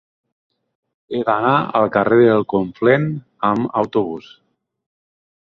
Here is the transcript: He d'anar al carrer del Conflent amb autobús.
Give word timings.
He 1.11 1.19
d'anar 1.27 1.51
al 1.81 1.91
carrer 1.97 2.17
del 2.31 2.47
Conflent 2.55 3.07
amb 3.53 3.79
autobús. 3.85 4.33